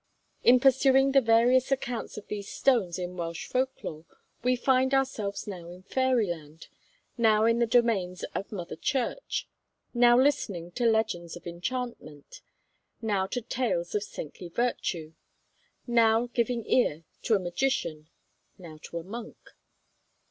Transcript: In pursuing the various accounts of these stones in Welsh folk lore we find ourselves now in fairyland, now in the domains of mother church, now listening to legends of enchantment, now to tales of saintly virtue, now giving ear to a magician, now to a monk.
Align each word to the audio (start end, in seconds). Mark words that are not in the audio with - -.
In 0.43 0.59
pursuing 0.59 1.11
the 1.11 1.21
various 1.21 1.71
accounts 1.71 2.17
of 2.17 2.25
these 2.25 2.51
stones 2.51 2.97
in 2.97 3.17
Welsh 3.17 3.45
folk 3.45 3.83
lore 3.83 4.03
we 4.41 4.55
find 4.55 4.95
ourselves 4.95 5.45
now 5.45 5.69
in 5.69 5.83
fairyland, 5.83 6.69
now 7.19 7.45
in 7.45 7.59
the 7.59 7.67
domains 7.67 8.23
of 8.33 8.51
mother 8.51 8.75
church, 8.75 9.47
now 9.93 10.17
listening 10.19 10.71
to 10.71 10.87
legends 10.89 11.35
of 11.35 11.45
enchantment, 11.45 12.41
now 12.99 13.27
to 13.27 13.41
tales 13.43 13.93
of 13.93 14.01
saintly 14.01 14.49
virtue, 14.49 15.13
now 15.85 16.25
giving 16.33 16.65
ear 16.65 17.03
to 17.21 17.35
a 17.35 17.39
magician, 17.39 18.09
now 18.57 18.79
to 18.81 18.97
a 18.97 19.03
monk. 19.03 19.37